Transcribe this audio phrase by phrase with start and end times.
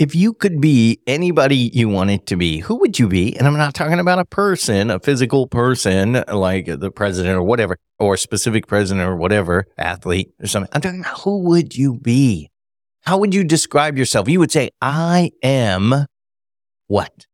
[0.00, 3.36] If you could be anybody you wanted to be, who would you be?
[3.36, 7.76] And I'm not talking about a person, a physical person like the president or whatever,
[7.98, 10.70] or a specific president or whatever, athlete or something.
[10.72, 12.50] I'm talking about who would you be?
[13.02, 14.26] How would you describe yourself?
[14.26, 16.06] You would say, I am
[16.86, 17.26] what?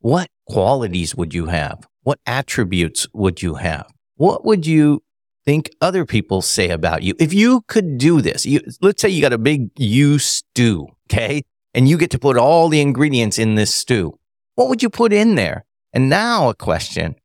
[0.00, 1.86] What qualities would you have?
[2.02, 3.86] What attributes would you have?
[4.16, 5.04] What would you
[5.44, 7.14] think other people say about you?
[7.20, 11.44] If you could do this, you, let's say you got a big you stew, okay?
[11.74, 14.18] And you get to put all the ingredients in this stew.
[14.54, 15.64] What would you put in there?
[15.92, 17.16] And now a question.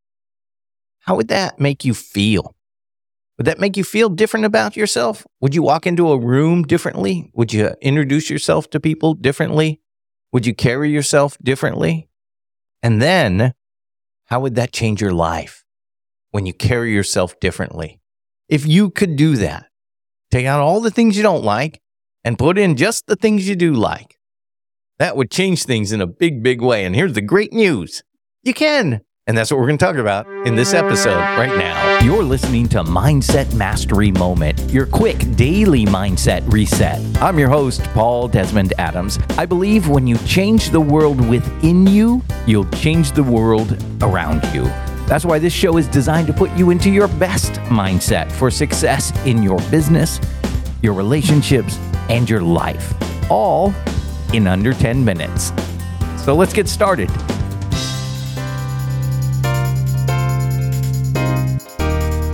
[0.99, 2.55] How would that make you feel?
[3.37, 5.25] Would that make you feel different about yourself?
[5.41, 7.29] Would you walk into a room differently?
[7.33, 9.79] Would you introduce yourself to people differently?
[10.31, 12.09] Would you carry yourself differently?
[12.81, 13.53] And then,
[14.25, 15.63] how would that change your life
[16.31, 18.01] when you carry yourself differently?
[18.49, 19.67] If you could do that,
[20.31, 21.81] take out all the things you don't like
[22.23, 24.16] and put in just the things you do like,
[24.99, 26.85] that would change things in a big, big way.
[26.85, 28.03] And here's the great news
[28.43, 29.01] you can.
[29.27, 31.99] And that's what we're going to talk about in this episode right now.
[31.99, 37.01] You're listening to Mindset Mastery Moment, your quick daily mindset reset.
[37.21, 39.19] I'm your host, Paul Desmond Adams.
[39.37, 44.63] I believe when you change the world within you, you'll change the world around you.
[45.07, 49.11] That's why this show is designed to put you into your best mindset for success
[49.25, 50.21] in your business,
[50.81, 52.93] your relationships, and your life,
[53.29, 53.73] all
[54.33, 55.51] in under 10 minutes.
[56.23, 57.09] So let's get started.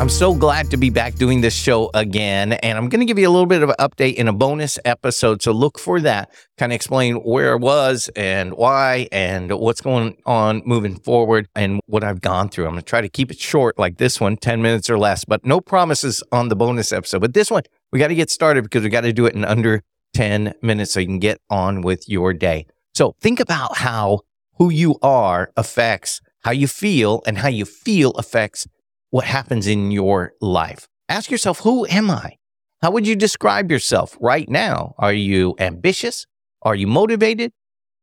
[0.04, 2.52] I'm so glad to be back doing this show again.
[2.52, 4.78] And I'm going to give you a little bit of an update in a bonus
[4.84, 5.42] episode.
[5.42, 10.18] So look for that, kind of explain where I was and why and what's going
[10.26, 12.66] on moving forward and what I've gone through.
[12.66, 15.24] I'm going to try to keep it short like this one, 10 minutes or less,
[15.24, 17.22] but no promises on the bonus episode.
[17.22, 19.46] But this one, we got to get started because we got to do it in
[19.46, 19.84] under
[20.14, 22.66] 10 minutes so you can get on with your day.
[22.94, 24.22] So think about how
[24.58, 28.68] who you are affects how you feel and how you feel affects
[29.10, 30.88] what happens in your life.
[31.10, 32.38] Ask yourself, who am I?
[32.82, 34.94] How would you describe yourself right now?
[34.98, 36.26] Are you ambitious?
[36.62, 37.52] Are you motivated?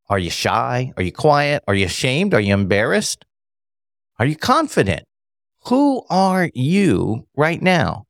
[0.09, 0.93] Are you shy?
[0.97, 1.63] Are you quiet?
[1.69, 2.35] Are you ashamed?
[2.35, 3.25] Are you embarrassed?
[4.19, 5.05] Are you confident?
[5.67, 8.07] Who are you right now?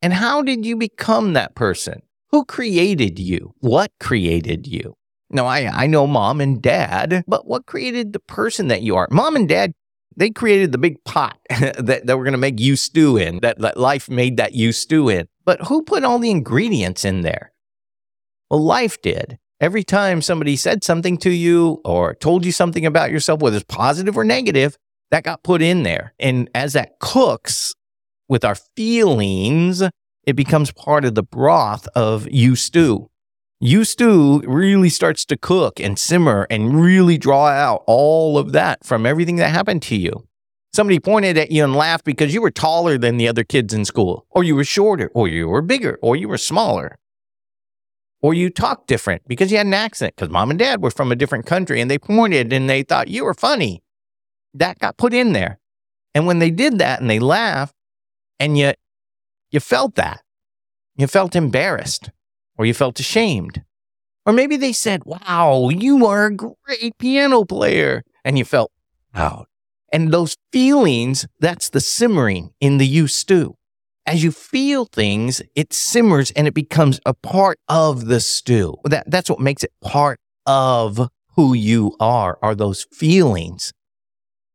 [0.00, 2.02] And how did you become that person?
[2.32, 3.54] Who created you?
[3.60, 4.94] What created you?
[5.30, 9.08] Now, I, I know mom and dad, but what created the person that you are?
[9.10, 9.72] Mom and dad
[10.16, 13.58] they created the big pot that, that we're going to make you stew in, that,
[13.60, 15.28] that life made that you stew in.
[15.44, 17.52] But who put all the ingredients in there?
[18.50, 19.38] Well, life did.
[19.60, 23.64] Every time somebody said something to you or told you something about yourself, whether it's
[23.68, 24.76] positive or negative,
[25.10, 26.14] that got put in there.
[26.18, 27.74] And as that cooks
[28.28, 29.82] with our feelings,
[30.24, 33.08] it becomes part of the broth of you stew
[33.64, 38.84] you stew really starts to cook and simmer and really draw out all of that
[38.84, 40.26] from everything that happened to you.
[40.72, 43.84] Somebody pointed at you and laughed because you were taller than the other kids in
[43.84, 46.98] school, or you were shorter, or you were bigger, or you were smaller,
[48.20, 51.12] or you talked different because you had an accent because mom and dad were from
[51.12, 53.80] a different country and they pointed and they thought you were funny.
[54.54, 55.60] That got put in there.
[56.16, 57.76] And when they did that and they laughed,
[58.40, 58.76] and yet
[59.52, 60.22] you felt that,
[60.96, 62.10] you felt embarrassed
[62.58, 63.62] or you felt ashamed.
[64.24, 68.02] Or maybe they said, Wow, you are a great piano player.
[68.24, 68.72] And you felt
[69.12, 69.46] proud.
[69.92, 73.56] And those feelings, that's the simmering in the you stew.
[74.06, 78.76] As you feel things, it simmers and it becomes a part of the stew.
[78.84, 83.72] That, that's what makes it part of who you are, are those feelings.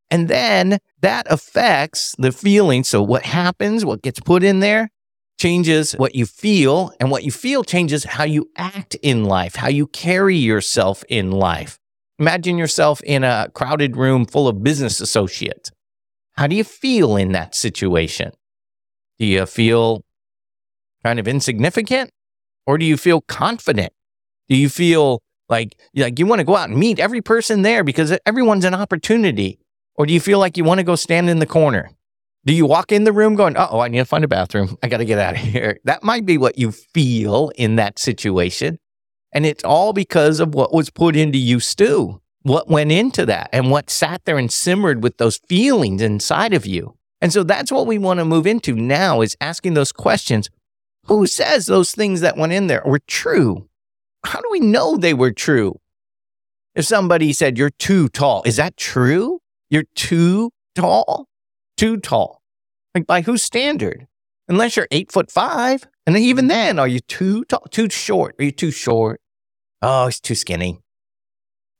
[0.09, 2.83] And then that affects the feeling.
[2.83, 4.89] So what happens, what gets put in there,
[5.37, 9.67] changes what you feel, and what you feel changes how you act in life, how
[9.67, 11.77] you carry yourself in life.
[12.19, 15.71] Imagine yourself in a crowded room full of business associates.
[16.33, 18.31] How do you feel in that situation?
[19.19, 20.03] Do you feel
[21.03, 22.09] kind of insignificant
[22.65, 23.93] or do you feel confident?
[24.49, 27.83] Do you feel like, like you want to go out and meet every person there
[27.83, 29.59] because everyone's an opportunity?
[29.97, 31.89] Or do you feel like you want to go stand in the corner?
[32.45, 34.77] Do you walk in the room going, oh, I need to find a bathroom.
[34.81, 35.79] I got to get out of here.
[35.83, 38.79] That might be what you feel in that situation.
[39.33, 43.49] And it's all because of what was put into you stew, what went into that
[43.51, 46.95] and what sat there and simmered with those feelings inside of you.
[47.19, 50.49] And so that's what we want to move into now is asking those questions.
[51.07, 53.67] Who says those things that went in there were true?
[54.25, 55.79] How do we know they were true?
[56.75, 59.41] If somebody said, you're too tall, is that true?
[59.69, 61.27] You're too tall?
[61.77, 62.41] Too tall.
[62.95, 64.07] Like by whose standard?
[64.47, 65.85] Unless you're eight foot five.
[66.05, 66.49] And even mm-hmm.
[66.49, 68.35] then, are you too tall, too short?
[68.39, 69.21] Are you too short?
[69.81, 70.79] Oh, he's too skinny.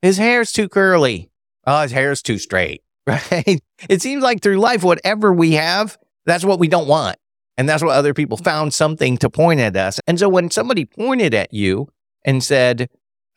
[0.01, 1.31] His hair's too curly.
[1.65, 3.61] Oh, his hair's too straight, right?
[3.89, 7.17] It seems like through life, whatever we have, that's what we don't want.
[7.57, 9.99] And that's what other people found something to point at us.
[10.05, 11.87] And so when somebody pointed at you
[12.23, 12.89] and said,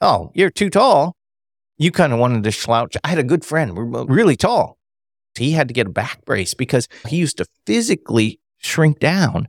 [0.02, 1.16] Oh, you're too tall,
[1.80, 2.94] you kind of wanted to slouch.
[3.02, 3.72] I had a good friend,
[4.08, 4.78] really tall.
[5.34, 9.48] He had to get a back brace because he used to physically shrink down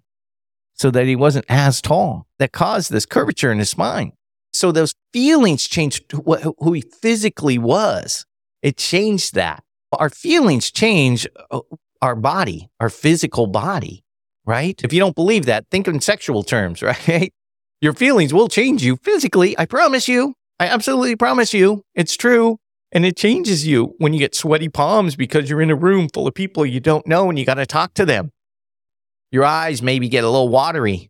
[0.73, 2.27] so that he wasn't as tall.
[2.39, 4.13] That caused this curvature in his spine.
[4.53, 8.25] So those feelings changed who he physically was.
[8.61, 9.63] It changed that.
[9.91, 11.59] Our feelings change uh,
[12.01, 14.05] our body, our physical body,
[14.45, 14.79] right?
[14.85, 17.33] If you don't believe that, think in sexual terms, right?
[17.81, 19.57] Your feelings will change you physically.
[19.59, 20.35] I promise you.
[20.61, 21.85] I absolutely promise you.
[21.95, 22.59] It's true.
[22.91, 26.27] And it changes you when you get sweaty palms because you're in a room full
[26.27, 28.29] of people you don't know and you got to talk to them.
[29.31, 31.09] Your eyes maybe get a little watery,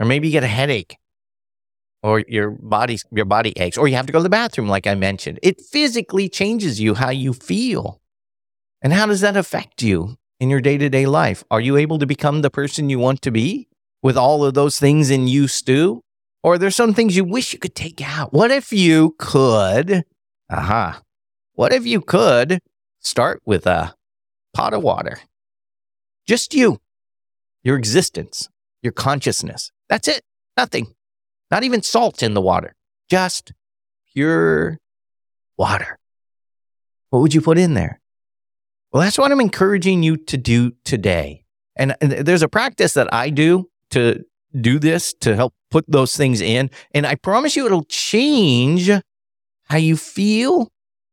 [0.00, 0.96] or maybe you get a headache,
[2.02, 4.88] or your body your body aches, or you have to go to the bathroom, like
[4.88, 5.38] I mentioned.
[5.44, 8.00] It physically changes you how you feel.
[8.82, 11.44] And how does that affect you in your day to day life?
[11.52, 13.68] Are you able to become the person you want to be
[14.02, 16.02] with all of those things in you, stew?
[16.46, 18.32] Or there's some things you wish you could take out?
[18.32, 20.04] What if you could?
[20.48, 20.90] Aha.
[20.90, 21.00] Uh-huh,
[21.54, 22.60] what if you could
[23.00, 23.96] start with a
[24.54, 25.18] pot of water?
[26.24, 26.78] Just you
[27.64, 28.48] your existence,
[28.80, 29.72] your consciousness.
[29.88, 30.22] That's it.
[30.56, 30.94] Nothing.
[31.50, 32.76] Not even salt in the water.
[33.10, 33.52] Just
[34.14, 34.78] pure
[35.58, 35.98] water.
[37.10, 38.00] What would you put in there?
[38.92, 41.44] Well, that's what I'm encouraging you to do today.
[41.74, 44.24] And, and there's a practice that I do to
[44.60, 46.70] do this to help put those things in.
[46.94, 48.90] And I promise you, it'll change
[49.64, 50.70] how you feel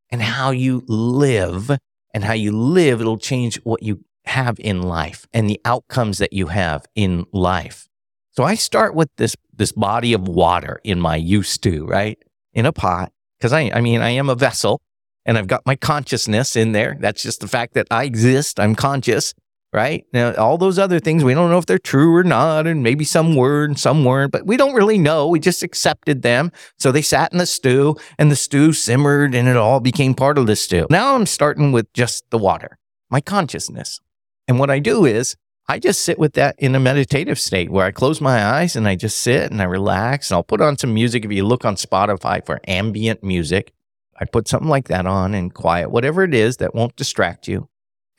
[0.10, 1.69] and how you live.
[2.13, 6.31] And how you live, it'll change what you have in life and the outcomes that
[6.31, 7.89] you have in life.
[8.31, 12.18] So I start with this this body of water in my used to, right?
[12.54, 13.12] In a pot.
[13.38, 14.80] Because I I mean I am a vessel
[15.25, 16.98] and I've got my consciousness in there.
[17.00, 18.59] That's just the fact that I exist.
[18.59, 19.33] I'm conscious,
[19.74, 20.06] right?
[20.14, 23.04] Now all those other things, we don't know if they're true or not, and maybe
[23.04, 25.28] some were and some weren't, but we don't really know.
[25.28, 26.52] We just accepted them.
[26.78, 30.38] So they sat in the stew and the stew simmered and it all became part
[30.38, 30.88] of the stew.
[30.90, 32.78] Now I'm starting with just the water,
[33.10, 34.00] my consciousness.
[34.48, 35.36] And what I do is
[35.68, 38.88] I just sit with that in a meditative state where I close my eyes and
[38.88, 41.24] I just sit and I relax and I'll put on some music.
[41.24, 43.72] If you look on Spotify for ambient music,
[44.19, 47.69] I put something like that on and quiet, whatever it is that won't distract you.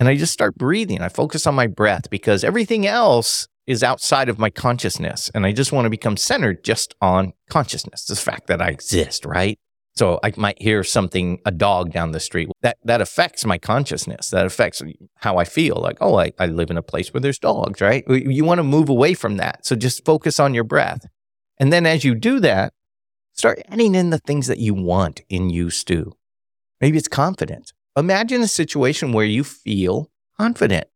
[0.05, 1.01] And I just start breathing.
[1.01, 5.31] I focus on my breath because everything else is outside of my consciousness.
[5.35, 9.25] And I just want to become centered just on consciousness, the fact that I exist,
[9.25, 9.59] right?
[9.95, 12.51] So I might hear something, a dog down the street.
[12.61, 14.29] That that affects my consciousness.
[14.29, 14.83] That affects
[15.21, 15.77] how I feel.
[15.77, 18.05] Like, oh, I, I live in a place where there's dogs, right?
[18.07, 19.65] You want to move away from that.
[19.65, 21.07] So just focus on your breath.
[21.57, 22.75] And then as you do that,
[23.33, 26.12] start adding in the things that you want in you, stew.
[26.79, 27.73] Maybe it's confidence.
[27.96, 30.88] Imagine a situation where you feel confident.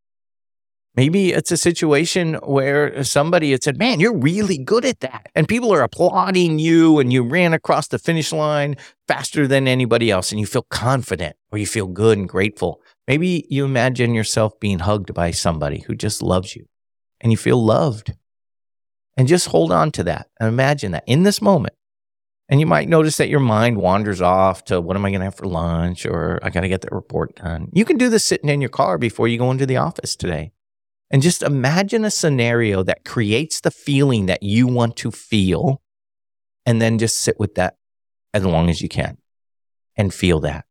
[0.97, 5.29] Maybe it's a situation where somebody had said, Man, you're really good at that.
[5.37, 10.11] And people are applauding you and you ran across the finish line faster than anybody
[10.11, 12.83] else and you feel confident or you feel good and grateful.
[13.07, 16.67] Maybe you imagine yourself being hugged by somebody who just loves you
[17.21, 18.15] and you feel loved.
[19.17, 21.75] And just hold on to that and imagine that in this moment.
[22.49, 25.27] And you might notice that your mind wanders off to what am I going to
[25.27, 27.69] have for lunch or I got to get that report done.
[27.73, 30.53] You can do this sitting in your car before you go into the office today.
[31.11, 35.81] And just imagine a scenario that creates the feeling that you want to feel,
[36.67, 37.77] and then just sit with that
[38.35, 39.17] as long as you can
[39.97, 40.67] and feel that.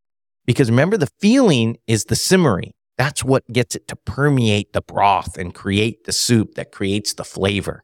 [0.46, 2.74] Because remember, the feeling is the simmering.
[2.98, 7.25] That's what gets it to permeate the broth and create the soup that creates the
[7.25, 7.84] flavor.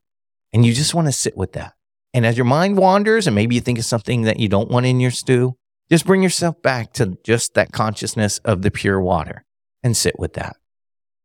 [0.53, 1.73] And you just want to sit with that.
[2.13, 4.85] And as your mind wanders and maybe you think of something that you don't want
[4.85, 5.55] in your stew,
[5.89, 9.43] just bring yourself back to just that consciousness of the pure water
[9.81, 10.55] and sit with that.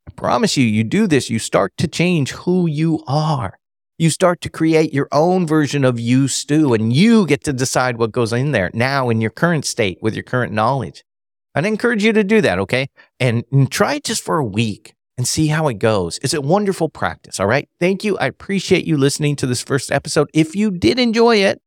[0.06, 3.58] I promise you, you do this, you start to change who you are.
[3.98, 7.98] You start to create your own version of you, stew, and you get to decide
[7.98, 11.04] what goes in there now in your current state with your current knowledge.
[11.54, 12.88] I'd encourage you to do that, okay?
[13.18, 16.18] And, and try it just for a week and see how it goes.
[16.22, 17.68] It's a wonderful practice, all right?
[17.80, 18.16] Thank you.
[18.18, 20.30] I appreciate you listening to this first episode.
[20.32, 21.60] If you did enjoy it,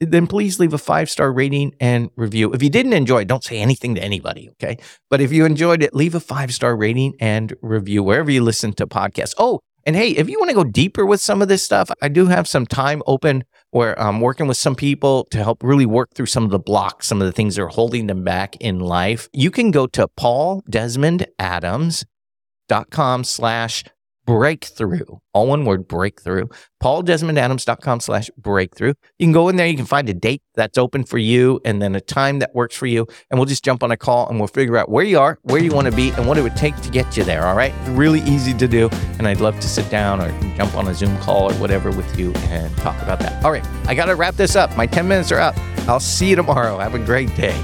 [0.00, 2.52] then please leave a five star rating and review.
[2.52, 4.78] If you didn't enjoy it, don't say anything to anybody, okay?
[5.10, 8.72] But if you enjoyed it, leave a five star rating and review wherever you listen
[8.74, 9.34] to podcasts.
[9.38, 12.08] Oh, and hey, if you want to go deeper with some of this stuff, I
[12.08, 16.10] do have some time open where I'm working with some people to help really work
[16.14, 18.80] through some of the blocks, some of the things that are holding them back in
[18.80, 19.28] life.
[19.32, 20.08] You can go to
[22.68, 23.84] pauldesmondadams.com slash
[24.26, 25.06] breakthrough.
[25.32, 26.48] All one word, breakthrough.
[26.82, 28.92] PaulDesmondAdams.com slash breakthrough.
[29.18, 31.80] You can go in there, you can find a date that's open for you and
[31.80, 33.06] then a time that works for you.
[33.30, 35.62] And we'll just jump on a call and we'll figure out where you are, where
[35.62, 37.46] you want to be, and what it would take to get you there.
[37.46, 37.72] All right.
[37.88, 38.90] Really easy to do.
[39.18, 42.18] And I'd love to sit down or jump on a Zoom call or whatever with
[42.18, 43.42] you and talk about that.
[43.42, 43.66] All right.
[43.86, 44.76] I got to wrap this up.
[44.76, 45.56] My 10 minutes are up.
[45.88, 46.76] I'll see you tomorrow.
[46.78, 47.58] Have a great day.